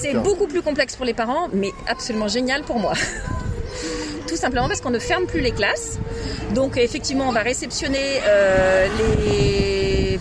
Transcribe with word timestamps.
C'est 0.00 0.14
beaucoup 0.14 0.46
plus 0.46 0.62
complexe 0.62 0.96
pour 0.96 1.04
les 1.04 1.12
parents, 1.12 1.48
mais 1.52 1.72
absolument 1.86 2.26
génial 2.26 2.62
pour 2.62 2.78
moi. 2.78 2.94
Tout 4.28 4.36
simplement 4.36 4.66
parce 4.66 4.80
qu'on 4.80 4.90
ne 4.90 4.98
ferme 4.98 5.26
plus 5.26 5.40
les 5.40 5.50
classes. 5.50 5.98
Donc 6.54 6.78
effectivement, 6.78 7.28
on 7.28 7.32
va 7.32 7.42
réceptionner 7.42 8.20
euh, 8.26 8.88
les, 9.24 10.20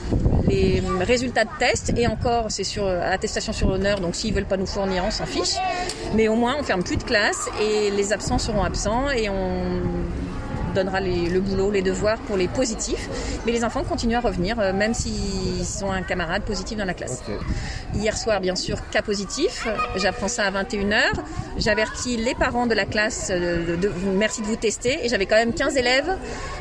les 0.49 0.83
résultats 1.05 1.45
de 1.45 1.49
test 1.59 1.93
et 1.95 2.07
encore, 2.07 2.47
c'est 2.49 2.65
sur 2.65 2.85
attestation 2.87 3.53
sur 3.53 3.69
honneur. 3.69 4.01
Donc 4.01 4.15
s'ils 4.15 4.33
veulent 4.33 4.43
pas 4.43 4.57
nous 4.57 4.65
fournir, 4.65 5.05
on 5.05 5.11
s'en 5.11 5.25
fiche. 5.25 5.55
Mais 6.13 6.27
au 6.27 6.35
moins, 6.35 6.57
on 6.59 6.63
ferme 6.63 6.83
plus 6.83 6.97
de 6.97 7.03
classes 7.03 7.47
et 7.61 7.89
les 7.91 8.11
absents 8.11 8.37
seront 8.37 8.63
absents 8.63 9.09
et 9.11 9.29
on 9.29 9.71
donnera 10.79 10.99
les- 10.99 11.29
le 11.29 11.39
boulot, 11.39 11.71
les 11.71 11.81
devoirs 11.81 12.17
pour 12.27 12.37
les 12.37 12.47
positifs. 12.47 13.07
Mais 13.45 13.51
les 13.51 13.63
enfants 13.63 13.83
continuent 13.83 14.15
à 14.15 14.19
revenir, 14.21 14.59
euh, 14.59 14.73
même 14.73 14.93
s'ils 14.93 15.83
ont 15.85 15.91
un 15.91 16.01
camarade 16.01 16.43
positif 16.43 16.77
dans 16.77 16.85
la 16.85 16.93
classe. 16.93 17.21
Hier 17.93 18.15
soir, 18.17 18.39
bien 18.41 18.55
sûr, 18.55 18.77
cas 18.89 19.01
positif. 19.01 19.67
J'apprends 19.95 20.27
ça 20.27 20.43
à 20.45 20.51
21h. 20.51 21.11
J'avertis 21.57 22.17
les 22.17 22.35
parents 22.35 22.67
de 22.67 22.73
la 22.75 22.85
classe 22.85 23.29
euh, 23.31 23.65
de, 23.65 23.75
de- 23.75 23.91
merci 24.15 24.41
de 24.41 24.47
vous 24.47 24.55
tester. 24.55 25.05
Et 25.05 25.09
j'avais 25.09 25.25
quand 25.25 25.35
même 25.35 25.53
15 25.53 25.75
élèves 25.77 26.11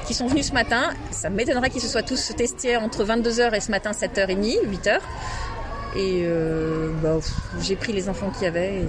qui 0.07 0.15
sont 0.15 0.27
venus 0.27 0.47
ce 0.49 0.53
matin. 0.53 0.91
Ça 1.11 1.31
m'étonnerait 1.31 1.71
qu'ils 1.71 1.83
se 1.83 1.89
soient 1.89 2.03
tous 2.03 2.33
testés 2.37 2.77
entre 2.77 3.05
22h 3.05 3.55
et 3.55 3.61
ce 3.61 3.71
matin 3.71 3.93
7h30, 3.93 4.59
8h. 4.67 4.99
Et 5.97 6.23
euh, 6.27 6.91
bah, 7.03 7.19
j'ai 7.61 7.77
pris 7.77 7.93
les 7.93 8.09
enfants 8.09 8.31
qu'il 8.31 8.43
y 8.45 8.47
avait. 8.47 8.81
Et... 8.81 8.85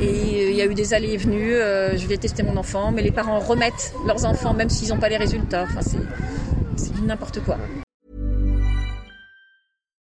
Et 0.00 0.50
il 0.50 0.56
y 0.56 0.62
a 0.62 0.66
eu 0.66 0.74
des 0.74 0.94
allées 0.94 1.14
et 1.14 1.16
venues, 1.16 1.54
euh, 1.54 1.96
je 1.96 2.06
vais 2.06 2.18
tester 2.18 2.44
mon 2.44 2.56
enfant, 2.56 2.92
mais 2.92 3.02
les 3.02 3.10
parents 3.10 3.40
remettent 3.40 3.92
leurs 4.06 4.24
enfants 4.24 4.54
même 4.54 4.68
s'ils 4.68 4.90
n'ont 4.90 5.00
pas 5.00 5.08
les 5.08 5.16
résultats. 5.16 5.64
Enfin, 5.64 5.82
c'est, 5.82 5.98
c'est 6.76 6.94
du 6.94 7.02
n'importe 7.02 7.40
quoi. 7.40 7.58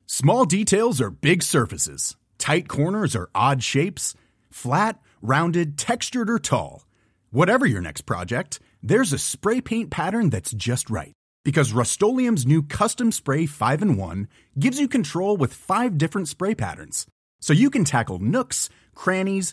Small 0.06 0.47
details 0.47 1.01
are 1.01 1.11
big 1.11 1.45
surfaces. 1.45 2.17
Tight 2.39 2.67
corners 2.69 3.15
are 3.15 3.31
odd 3.37 3.62
shapes. 3.62 4.15
Flat, 4.51 4.99
rounded, 5.23 5.79
textured, 5.79 6.29
or 6.29 6.41
tall. 6.41 6.84
Whatever 7.31 7.65
your 7.65 7.81
next 7.81 8.03
project, 8.03 8.59
there's 8.83 9.12
a 9.12 9.19
spray 9.19 9.61
paint 9.61 9.91
pattern 9.91 10.29
that's 10.31 10.53
just 10.53 10.91
right. 10.91 11.12
Because 11.45 11.73
Rust 11.73 12.03
new 12.03 12.62
Custom 12.62 13.12
Spray 13.12 13.47
5 13.47 13.83
in 13.83 13.97
1 13.97 14.29
gives 14.59 14.81
you 14.81 14.89
control 14.89 15.37
with 15.37 15.55
five 15.55 15.97
different 15.97 16.27
spray 16.27 16.55
patterns. 16.55 17.06
So 17.41 17.53
you 17.53 17.71
can 17.71 17.84
tackle 17.84 18.19
nooks, 18.19 18.69
crannies, 18.95 19.53